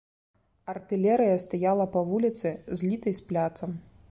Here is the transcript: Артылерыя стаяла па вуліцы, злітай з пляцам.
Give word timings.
Артылерыя 0.73 1.35
стаяла 1.45 1.87
па 1.97 2.05
вуліцы, 2.09 2.57
злітай 2.83 3.13
з 3.23 3.31
пляцам. 3.31 3.83